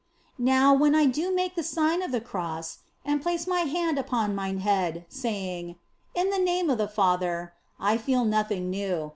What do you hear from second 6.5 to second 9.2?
of the Father," I feel nothing new.